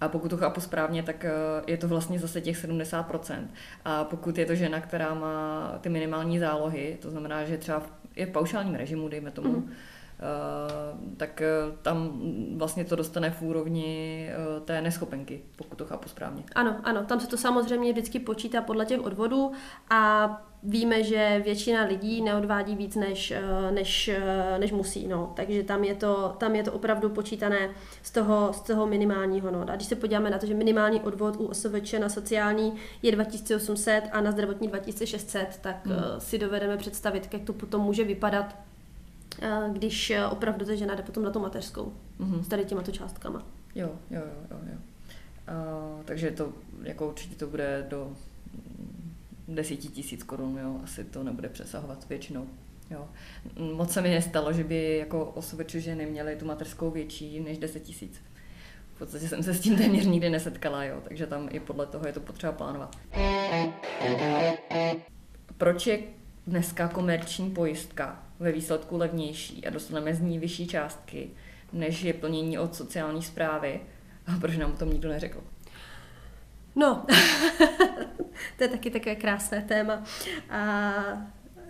[0.00, 1.26] A pokud to chápu správně, tak
[1.66, 3.46] je to vlastně zase těch 70%.
[3.84, 7.82] A pokud je to žena, která má ty minimální zálohy, to znamená, že třeba
[8.16, 9.70] je v paušálním režimu, dejme tomu, mm.
[9.70, 9.74] Eh,
[11.16, 11.46] tak eh,
[11.82, 12.20] tam
[12.56, 16.44] vlastně to dostane v úrovni eh, té neschopenky, pokud to chápu správně.
[16.54, 19.52] Ano, ano, tam se to samozřejmě vždycky počítá podle těch odvodů
[19.90, 20.28] a
[20.62, 25.32] víme, že většina lidí neodvádí víc, než, eh, než, eh, než musí, no.
[25.36, 27.70] takže tam je, to, tam je to opravdu počítané
[28.02, 29.50] z toho, z toho minimálního.
[29.50, 29.64] No.
[29.70, 34.04] A když se podíváme na to, že minimální odvod u OSVČ na sociální je 2800
[34.12, 35.98] a na zdravotní 2600, tak hmm.
[36.18, 38.56] si dovedeme představit, jak to potom může vypadat,
[39.72, 42.44] když opravdu ta žena jde potom na tu mateřskou hmm.
[42.44, 43.46] s tady těma to částkama.
[43.74, 44.58] Jo, jo, jo, jo.
[44.72, 44.78] jo.
[45.48, 48.16] Uh, takže to jako určitě to bude do
[49.48, 52.46] desíti tisíc korun, jo, asi to nebude přesahovat většinou.
[52.90, 53.08] Jo.
[53.74, 57.82] Moc se mi nestalo, že by jako osobeče ženy měly tu mateřskou větší než 10
[57.82, 58.20] tisíc.
[58.94, 62.06] V podstatě jsem se s tím téměř nikdy nesetkala, jo, takže tam i podle toho
[62.06, 62.96] je to potřeba plánovat.
[65.58, 65.98] Proč je
[66.48, 71.30] dneska komerční pojistka ve výsledku levnější a dostaneme z ní vyšší částky,
[71.72, 73.80] než je plnění od sociální zprávy?
[74.26, 75.40] A proč nám o tom nikdo neřekl?
[76.76, 77.06] No,
[78.56, 80.02] to je taky takové krásné téma.
[80.50, 80.92] A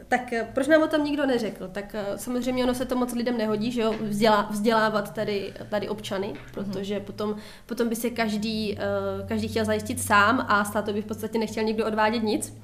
[0.09, 1.69] tak proč nám o tom nikdo neřekl?
[1.69, 5.88] Tak eh, samozřejmě ono se to moc lidem nehodí, že jo, vzdělá, vzdělávat tady, tady
[5.88, 7.05] občany, protože mm-hmm.
[7.05, 7.37] potom,
[7.67, 11.64] potom by se každý, eh, každý chtěl zajistit sám a stát by v podstatě nechtěl
[11.64, 12.59] nikdo odvádět nic.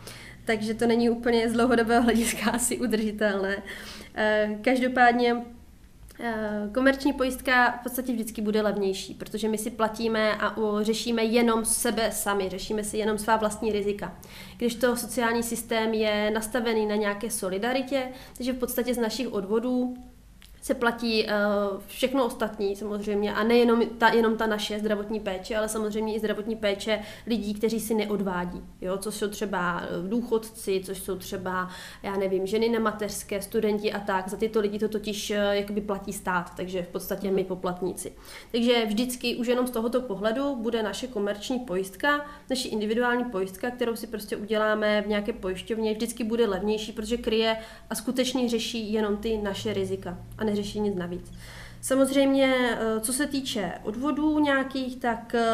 [0.44, 3.62] Takže to není úplně z dlouhodobého hlediska asi udržitelné.
[4.62, 5.37] Každopádně
[6.20, 11.64] Eh, komerční pojistka v podstatě vždycky bude levnější, protože my si platíme a řešíme jenom
[11.64, 14.18] sebe sami, řešíme si jenom svá vlastní rizika.
[14.57, 19.96] Když to sociální systém je nastavený na nějaké solidaritě, takže v podstatě z našich odvodů
[20.64, 21.31] se platí uh,
[21.87, 26.57] všechno ostatní samozřejmě a nejenom ta, jenom ta naše zdravotní péče, ale samozřejmě i zdravotní
[26.57, 31.68] péče lidí, kteří si neodvádí, jo, což jsou třeba eh, důchodci, což jsou třeba,
[32.03, 34.29] já nevím, ženy nemateřské, studenti a tak.
[34.29, 38.12] Za tyto lidi to totiž uh, jakoby platí stát, takže v podstatě my poplatníci.
[38.53, 43.96] Takže vždycky už jenom z tohoto pohledu bude naše komerční pojistka, naše individuální pojistka, kterou
[43.96, 47.57] si prostě uděláme v nějaké pojišťovně, vždycky bude levnější, protože kryje
[47.90, 51.32] a skutečně řeší jenom ty naše rizika a ne neřeší nic navíc.
[51.80, 55.44] Samozřejmě, eh, co se týče odvodů nějakých, tak eh,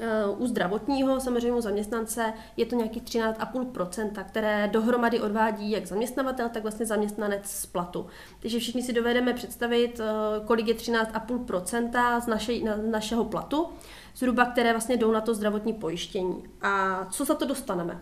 [0.00, 6.48] eh, u zdravotního, samozřejmě u zaměstnance, je to nějakých 13,5%, které dohromady odvádí jak zaměstnavatel,
[6.48, 8.06] tak vlastně zaměstnanec z platu.
[8.40, 10.00] Takže všichni si dovedeme představit,
[10.44, 13.66] kolik je 13,5% z, naše, z našeho platu,
[14.14, 16.44] zhruba které vlastně jdou na to zdravotní pojištění.
[16.62, 17.98] A co za to dostaneme?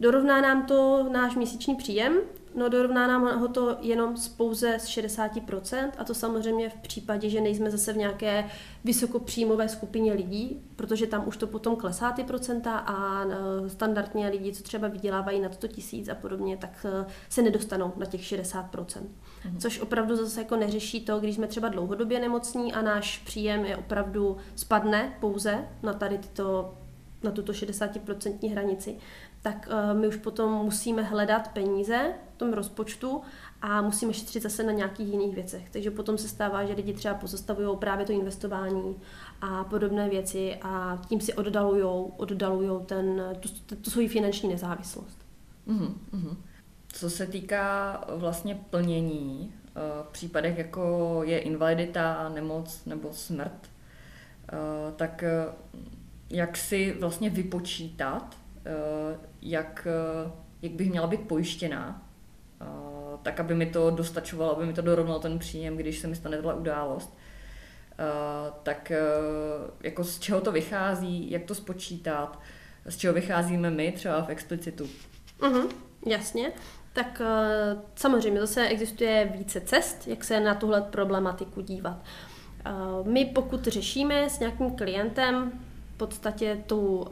[0.00, 2.12] Dorovná nám to náš měsíční příjem,
[2.56, 7.30] no dorovná nám ho to jenom z pouze z 60%, a to samozřejmě v případě,
[7.30, 8.44] že nejsme zase v nějaké
[8.84, 14.52] vysokopříjmové skupině lidí, protože tam už to potom klesá ty procenta a e, standardně lidi,
[14.52, 19.00] co třeba vydělávají na 100 tisíc a podobně, tak e, se nedostanou na těch 60%.
[19.44, 19.58] Mhm.
[19.58, 23.76] Což opravdu zase jako neřeší to, když jsme třeba dlouhodobě nemocní a náš příjem je
[23.76, 26.74] opravdu spadne pouze na tady tyto
[27.22, 28.96] na tuto 60% hranici,
[29.46, 33.22] tak eh, my už potom musíme hledat peníze v tom rozpočtu
[33.62, 35.70] a musíme šetřit zase na nějakých jiných věcech.
[35.70, 38.96] Takže potom se stává, že lidi třeba pozastavují právě to investování
[39.40, 45.18] a podobné věci a tím si oddalujou, oddalujou ten, tu, tu svoji finanční nezávislost.
[45.68, 46.36] Mm-hmm.
[46.88, 49.70] Co se týká vlastně plnění, eh,
[50.02, 53.70] v případech jako je invalidita, nemoc nebo smrt,
[54.48, 54.56] eh,
[54.96, 55.24] tak
[56.30, 58.45] jak si vlastně vypočítat, Eh,
[59.42, 60.30] jak, eh,
[60.62, 62.02] jak bych měla být pojištěná,
[62.60, 62.64] eh,
[63.22, 66.36] tak aby mi to dostačovalo, aby mi to dorovnalo ten příjem, když se mi stane
[66.36, 67.16] tato událost.
[68.62, 68.92] Tak
[69.80, 72.40] jako z čeho to vychází, jak to spočítat,
[72.86, 74.88] z čeho vycházíme my třeba v explicitu.
[75.40, 75.68] Uh-huh,
[76.06, 76.52] jasně.
[76.92, 77.22] Tak
[77.94, 82.04] samozřejmě zase existuje více cest, jak se na tuhle problematiku dívat.
[83.04, 85.52] My pokud řešíme s nějakým klientem
[85.96, 87.06] podstatě tu, uh,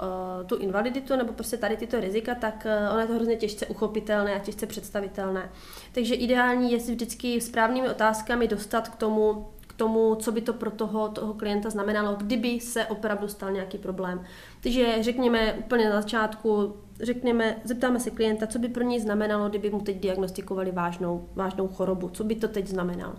[0.46, 4.34] tu invaliditu nebo prostě tady tyto rizika, tak uh, ono je to hrozně těžce uchopitelné
[4.34, 5.50] a těžce představitelné.
[5.92, 10.52] Takže ideální je si vždycky správnými otázkami dostat k tomu, k tomu, co by to
[10.52, 14.24] pro toho, toho klienta znamenalo, kdyby se opravdu stal nějaký problém.
[14.62, 19.70] Takže řekněme úplně na začátku, řekněme, zeptáme se klienta, co by pro něj znamenalo, kdyby
[19.70, 23.14] mu teď diagnostikovali vážnou, vážnou chorobu, co by to teď znamenalo.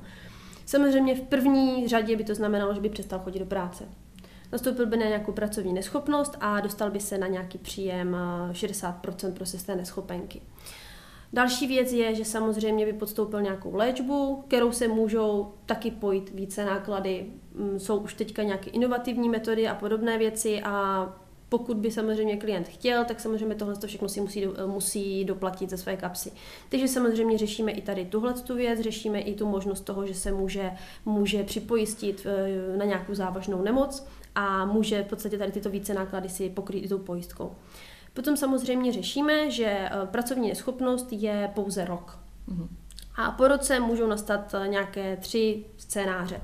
[0.65, 3.84] Samozřejmě v první řadě by to znamenalo, že by přestal chodit do práce
[4.51, 8.17] nastoupil by na nějakou pracovní neschopnost a dostal by se na nějaký příjem
[8.51, 10.41] 60% prostě z té neschopenky.
[11.34, 16.65] Další věc je, že samozřejmě by podstoupil nějakou léčbu, kterou se můžou taky pojít více
[16.65, 17.25] náklady.
[17.53, 21.05] Mm, jsou už teďka nějaké inovativní metody a podobné věci a
[21.49, 25.97] pokud by samozřejmě klient chtěl, tak samozřejmě tohle všechno si musí, musí doplatit ze své
[25.97, 26.31] kapsy.
[26.69, 30.31] Takže samozřejmě řešíme i tady tuhle tu věc, řešíme i tu možnost toho, že se
[30.31, 30.71] může,
[31.05, 36.30] může připojistit eh, na nějakou závažnou nemoc a může v podstatě tady tyto více náklady
[36.30, 37.56] si pokrýt i tou pojistkou.
[38.13, 42.19] Potom samozřejmě řešíme, že eh, pracovní neschopnost je pouze rok.
[42.50, 42.67] Mm-hmm.
[43.15, 46.41] A po roce můžou nastat eh, nějaké tři scénáře.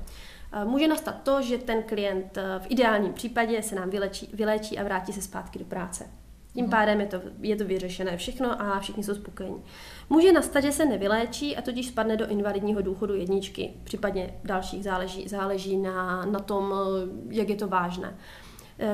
[0.64, 5.12] Může nastat to, že ten klient v ideálním případě se nám vylečí, vyléčí a vrátí
[5.12, 6.21] se zpátky do práce.
[6.54, 6.70] Tím mhm.
[6.70, 9.62] pádem je to, je to vyřešené všechno a všichni jsou spokojení.
[10.10, 15.28] Může nastat, že se nevyléčí a tudíž spadne do invalidního důchodu jedničky, případně dalších, záleží,
[15.28, 16.74] záleží na, na tom,
[17.28, 18.16] jak je to vážné.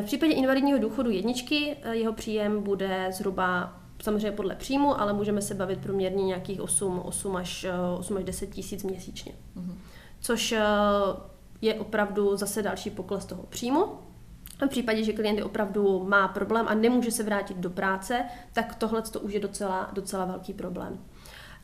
[0.02, 5.54] V případě invalidního důchodu jedničky jeho příjem bude zhruba samozřejmě podle příjmu, ale můžeme se
[5.54, 7.66] bavit průměrně nějakých 8, 8, až,
[7.98, 9.32] 8 až 10 tisíc měsíčně.
[9.56, 9.74] Mm-hmm.
[10.20, 10.62] Což eh,
[11.60, 13.84] je opravdu zase další pokles toho příjmu.
[14.66, 19.02] V případě, že klient opravdu má problém a nemůže se vrátit do práce, tak tohle
[19.02, 20.98] to už je docela, docela velký problém.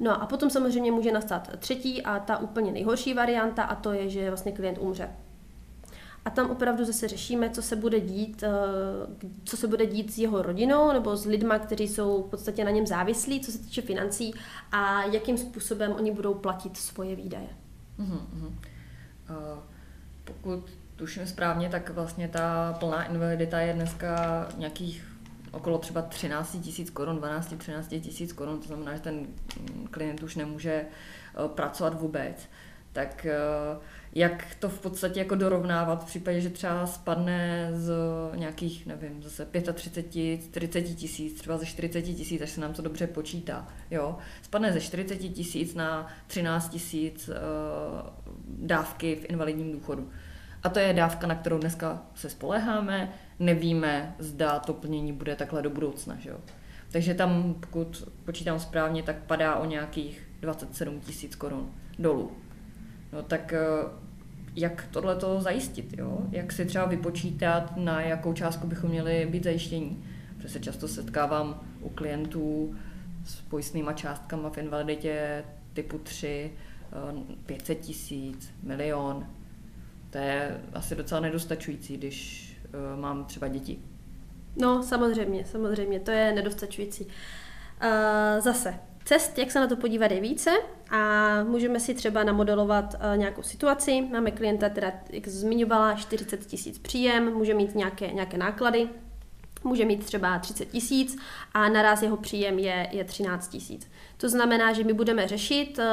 [0.00, 4.09] No a potom samozřejmě může nastat třetí a ta úplně nejhorší varianta a to je,
[4.09, 5.11] že vlastně klient umře.
[6.24, 8.48] A tam opravdu zase řešíme, co se bude dít, eh,
[9.44, 12.70] co se bude dít s jeho rodinou nebo s lidma, kteří jsou v podstatě na
[12.70, 14.35] něm závislí, co se týče financí
[14.72, 17.48] a jakým způsobem oni budou platit svoje výdaje.
[17.98, 18.52] Uh-huh,
[19.30, 19.59] Uh,
[20.24, 20.64] pokud
[20.96, 25.14] tuším správně, tak vlastně ta plná invalidita je dneska nějakých
[25.52, 29.26] okolo třeba 13 tisíc korun, 12-13 tisíc korun, to znamená, že ten
[29.90, 32.48] klient už nemůže eh, pracovat vůbec.
[32.92, 33.37] Tak eh,
[34.14, 37.92] jak to v podstatě jako dorovnávat v případě, že třeba spadne z
[38.35, 43.07] nějakých, nevím, zase 35, 40 tisíc, třeba ze 40 tisíc, až se nám to dobře
[43.07, 47.35] počítá, jo, spadne ze 40 tisíc na 13 tisíc uh,
[48.48, 50.11] dávky v invalidním důchodu.
[50.64, 55.62] A to je dávka, na kterou dneska se spoleháme, nevíme, zda to plnění bude takhle
[55.62, 56.16] do budoucna.
[56.18, 56.37] Že jo?
[56.90, 62.33] Takže tam, pokud počítám správně, tak padá o nějakých 27 tisíc korun dolů.
[63.12, 63.59] No tak eh,
[64.57, 66.18] jak tohle to zajistit, jo?
[66.31, 70.05] Jak si třeba vypočítat, na jakou částku bychom měli být zajištění.
[70.37, 72.74] Protože se často setkávám u klientů
[73.24, 76.53] s pojistnýma částkama v invaliditě typu 3,
[77.46, 79.27] 500 eh, tisíc, milion,
[80.14, 82.48] to je asi docela nedostačující, když
[82.94, 83.79] uh, mám třeba děti.
[84.57, 87.05] No, samozřejmě, samozřejmě, to je nedostačující.
[87.05, 87.11] Uh,
[88.40, 88.74] zase,
[89.05, 90.50] cest, jak se na to podívat, je více
[90.90, 94.00] a můžeme si třeba namodelovat uh, nějakou situaci.
[94.12, 98.88] Máme klienta, teda, jak zmiňovala, 40 tisíc příjem, může mít nějaké, nějaké náklady,
[99.64, 101.16] může mít třeba 30 tisíc
[101.55, 103.90] a naraz jeho příjem je, je 13 tisíc.
[104.16, 105.85] To znamená, že my budeme řešit, eh,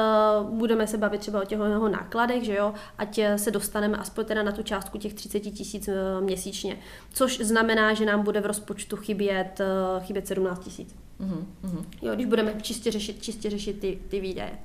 [0.50, 4.42] budeme se bavit třeba o těch jeho nákladech, že jo, ať se dostaneme aspoň teda
[4.42, 6.76] na tu částku těch 30 tisíc eh, měsíčně,
[7.12, 10.94] což znamená, že nám bude v rozpočtu chybět, eh, chybět 17 tisíc.
[11.20, 11.84] Mm-hmm.
[12.02, 14.58] Jo, když budeme čistě řešit, čistě řešit ty, ty výdaje.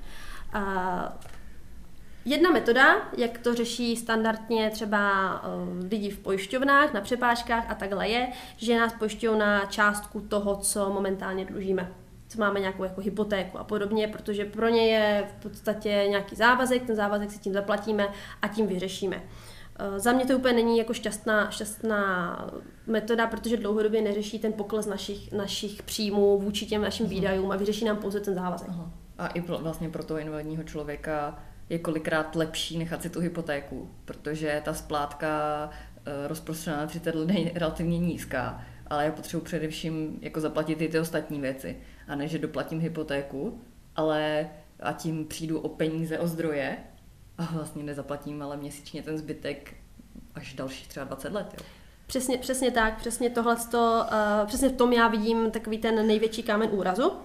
[0.54, 1.20] A
[2.28, 5.42] Jedna metoda, jak to řeší standardně třeba
[5.92, 10.90] lidi v pojišťovnách, na přepážkách a takhle je, že nás pojišťují na částku toho, co
[10.90, 11.92] momentálně dlužíme
[12.30, 16.84] co máme nějakou jako hypotéku a podobně, protože pro ně je v podstatě nějaký závazek,
[16.84, 18.08] ten závazek si tím zaplatíme
[18.42, 19.24] a tím vyřešíme.
[19.80, 22.52] Eh, za mě to úplně není jako šťastná, šťastná
[22.88, 27.10] metoda, protože dlouhodobě neřeší ten pokles našich, našich příjmů vůči těm našim uh-huh.
[27.10, 28.70] výdajům a vyřeší nám pouze ten závazek.
[28.70, 28.90] Uh-huh.
[29.18, 34.62] A i vlastně pro toho invalidního člověka je kolikrát lepší nechat si tu hypotéku, protože
[34.66, 35.30] ta splátka
[36.06, 40.88] e, rozprostřená na 30 let je relativně nízká, ale já potřebuji především jako zaplatit i
[40.88, 41.78] ty ostatní věci
[42.08, 43.62] a ne, že doplatím hypotéku,
[43.96, 44.50] ale
[44.80, 46.78] a tím přijdu o peníze, o zdroje
[47.38, 49.74] a vlastně nezaplatím, ale měsíčně ten zbytek
[50.36, 51.48] až dalších třeba 20 let.
[51.54, 51.66] Jo.
[52.08, 53.82] Přesně, přesně tak, přesně tohle, uh,
[54.46, 57.10] přesně v tom já vidím takový ten největší kámen úrazu.
[57.10, 57.18] Uh,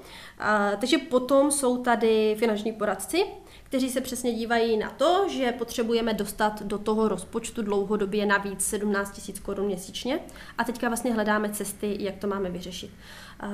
[0.81, 3.25] takže potom jsou tady finanční poradci,
[3.73, 9.29] kteří se přesně dívají na to, že potřebujeme dostat do toho rozpočtu dlouhodobě navíc 17
[9.29, 10.21] 000 korun měsíčně
[10.59, 12.91] a teďka vlastně hledáme cesty, jak to máme vyřešit.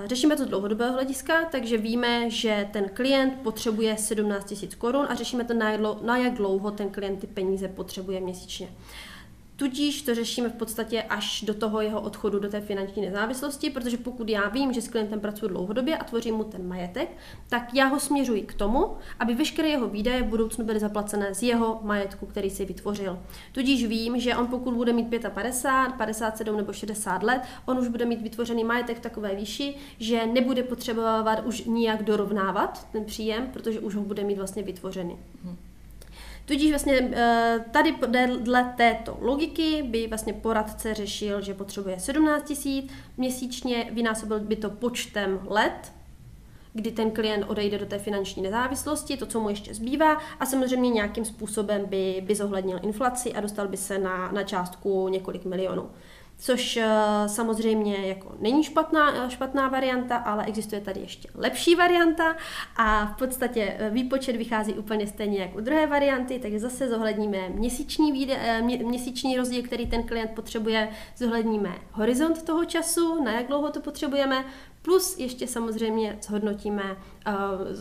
[0.06, 5.14] Řešíme to z dlouhodobého hlediska, takže víme, že ten klient potřebuje 17 000 korun a
[5.14, 5.54] řešíme to
[6.02, 8.68] na jak dlouho ten klient ty peníze potřebuje měsíčně.
[9.58, 13.96] Tudíž to řešíme v podstatě až do toho jeho odchodu do té finanční nezávislosti, protože
[13.96, 17.08] pokud já vím, že s klientem pracuji dlouhodobě a tvořím mu ten majetek,
[17.48, 21.42] tak já ho směřuji k tomu, aby veškeré jeho výdaje v budoucnu byly zaplacené z
[21.42, 23.18] jeho majetku, který si vytvořil.
[23.52, 28.04] Tudíž vím, že on pokud bude mít 55, 57 nebo 60 let, on už bude
[28.04, 33.80] mít vytvořený majetek v takové výši, že nebude potřebovat už nijak dorovnávat ten příjem, protože
[33.80, 35.18] už ho bude mít vlastně vytvořený.
[35.44, 35.67] Hmm.
[36.48, 37.94] Tudíž vlastně eh, tady
[38.40, 44.70] dle této logiky by vlastně poradce řešil, že potřebuje 17 tisíc měsíčně, vynásobil by to
[44.70, 45.92] počtem let,
[46.72, 50.90] kdy ten klient odejde do té finanční nezávislosti, to, co mu ještě zbývá, a samozřejmě
[50.90, 55.90] nějakým způsobem by, by zohlednil inflaci a dostal by se na, na částku několik milionů.
[56.40, 56.82] Což uh,
[57.26, 62.36] samozřejmě jako není špatná, špatná varianta, ale existuje tady ještě lepší varianta
[62.76, 68.12] a v podstatě výpočet vychází úplně stejně jako u druhé varianty, takže zase zohledníme měsíční,
[68.12, 73.80] výde, měsíční rozdíl, který ten klient potřebuje, zohledníme horizont toho času, na jak dlouho to
[73.80, 74.44] potřebujeme,
[74.82, 76.96] plus ještě samozřejmě zhodnotíme,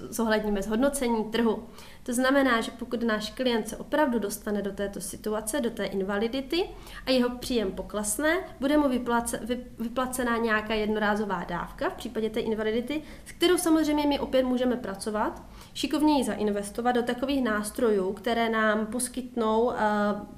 [0.09, 1.63] zohledníme zhodnocení trhu.
[2.07, 6.69] To znamená, že pokud náš klient se opravdu dostane do této situace, do té invalidity
[7.05, 12.39] a jeho příjem poklesne, bude mu vyplace, vy, vyplacená nějaká jednorázová dávka v případě té
[12.39, 15.43] invalidity, s kterou samozřejmě my opět můžeme pracovat,
[15.73, 19.73] šikovněji zainvestovat do takových nástrojů, které nám poskytnou uh,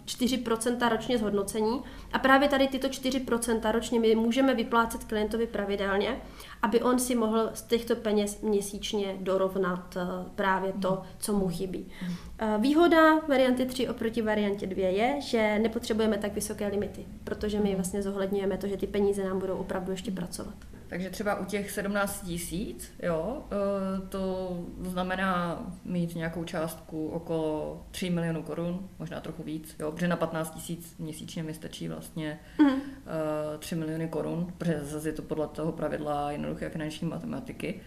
[0.05, 1.81] 4% ročně zhodnocení.
[2.13, 6.21] A právě tady tyto 4% ročně my můžeme vyplácet klientovi pravidelně,
[6.61, 11.85] aby on si mohl z těchto peněz měsíčně dorovnat uh, právě to, co mu chybí.
[12.41, 17.75] Uh, výhoda varianty 3 oproti variantě 2 je, že nepotřebujeme tak vysoké limity, protože my
[17.75, 20.55] vlastně zohledňujeme to, že ty peníze nám budou opravdu ještě pracovat.
[20.89, 28.09] Takže třeba u těch 17 tisíc, jo, eh, to znamená mít nějakou částku okolo 3
[28.09, 32.81] milionů korun, možná trochu víc, jo, protože na 15 tisíc měsíčně mi stačí vlastně mm.
[33.59, 37.81] 3 miliony korun, protože zase je to podle toho pravidla jednoduché finanční matematiky.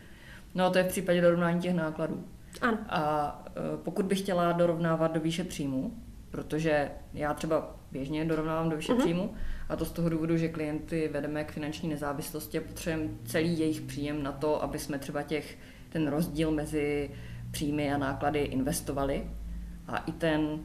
[0.55, 2.24] No a to je v případě dorovnání těch nákladů.
[2.61, 2.78] Ano.
[2.88, 5.92] A eh, pokud bych chtěla dorovnávat do výše příjmu,
[6.30, 8.99] protože já třeba běžně dorovnávám do výše uh-huh.
[8.99, 9.34] příjmu,
[9.68, 13.80] a to z toho důvodu, že klienty vedeme k finanční nezávislosti a potřebujeme celý jejich
[13.80, 17.11] příjem na to, aby jsme třeba těch, ten rozdíl mezi
[17.51, 19.24] příjmy a náklady investovali.
[19.88, 20.61] A i ten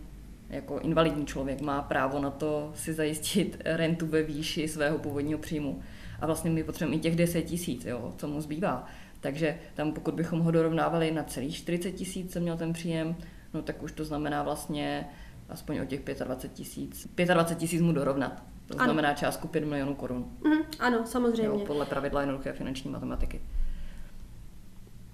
[0.49, 5.82] jako invalidní člověk má právo na to si zajistit rentu ve výši svého původního příjmu.
[6.19, 8.88] A vlastně my potřebujeme i těch 10 tisíc, jo, co mu zbývá.
[9.19, 13.15] Takže tam pokud bychom ho dorovnávali na celých 40 tisíc, co měl ten příjem,
[13.53, 15.07] no tak už to znamená vlastně
[15.49, 17.07] aspoň o těch 25 tisíc.
[17.25, 18.43] 25 tisíc mu dorovnat.
[18.67, 18.83] To ano.
[18.83, 20.31] znamená částku 5 milionů korun.
[20.43, 21.45] Mm, ano, samozřejmě.
[21.45, 23.41] Jo, podle pravidla jednoduché finanční matematiky.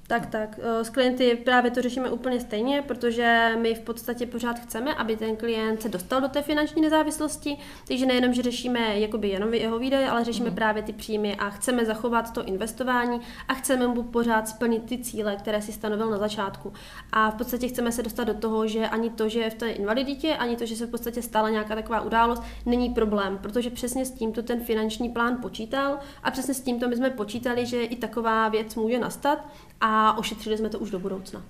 [0.08, 0.60] Tak, tak.
[0.64, 5.16] Eh, s klienty právě to řešíme úplně stejně, protože my v podstatě pořád chceme, aby
[5.16, 9.80] ten klient se dostal do té finanční nezávislosti, takže nejenom, že řešíme jakoby jenom jeho
[9.80, 10.56] výdaje, ale řešíme mm.
[10.56, 15.36] právě ty příjmy a chceme zachovat to investování a chceme mu pořád splnit ty cíle,
[15.36, 16.74] které si stanovil na začátku.
[17.12, 19.70] A v podstatě chceme se dostat do toho, že ani to, že je v té
[19.70, 24.06] invaliditě, ani to, že se v podstatě stala nějaká taková událost, není problém, protože přesně
[24.06, 27.96] s tímto ten finanční plán počítal a přesně s tímto my jsme počítali, že i
[27.96, 29.46] taková věc může nastat
[29.82, 31.44] a ošetřili jsme to už do budoucna.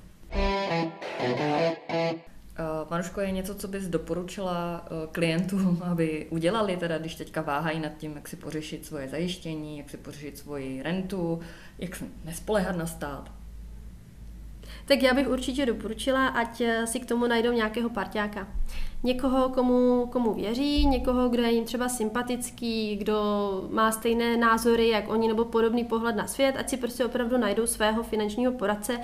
[2.59, 7.79] Uh, Maruško, je něco, co bys doporučila uh, klientům, aby udělali, teda když teďka váhají
[7.79, 11.39] nad tím, jak si pořešit svoje zajištění, jak si pořešit svoji rentu,
[11.79, 13.31] jak nespolehat na stát?
[14.85, 18.47] Tak já bych určitě doporučila, ať eh, si k tomu najdou nějakého parťáka.
[19.03, 23.21] Někoho, komu, komu věří, někoho, kdo je jim třeba sympatický, kdo
[23.69, 27.67] má stejné názory, jak oni, nebo podobný pohled na svět, ať si prostě opravdu najdou
[27.67, 28.99] svého finančního poradce,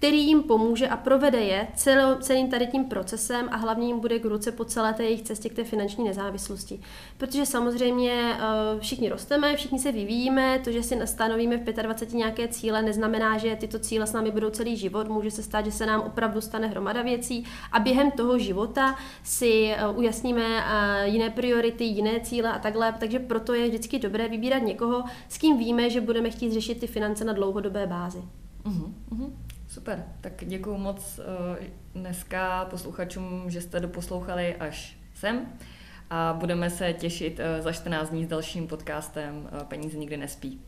[0.00, 4.18] který jim pomůže a provede je celo, celým tady tím procesem a hlavně jim bude
[4.18, 6.80] k ruce po celé té jejich cestě k té finanční nezávislosti.
[7.18, 12.48] Protože samozřejmě uh, všichni rosteme, všichni se vyvíjíme, to, že si stanovíme v 25 nějaké
[12.48, 15.08] cíle, neznamená, že tyto cíle s námi budou celý život.
[15.08, 19.74] Může se stát, že se nám opravdu stane hromada věcí a během toho života si
[19.90, 22.94] uh, ujasníme uh, jiné priority, jiné cíle a takhle.
[23.00, 26.86] Takže proto je vždycky dobré vybírat někoho, s kým víme, že budeme chtít řešit ty
[26.86, 28.22] finance na dlouhodobé bázi.
[28.64, 29.30] Uh-huh, uh-huh.
[29.70, 31.20] Super, tak děkuji moc
[31.58, 35.46] eh, dneska posluchačům, že jste doposlouchali až sem
[36.10, 40.60] a budeme se těšit eh, za 14 dní s dalším podcastem eh, Peníze nikdy nespí.